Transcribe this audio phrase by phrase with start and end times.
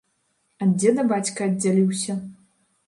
[0.65, 2.21] Ад дзеда бацька аддзяліўся.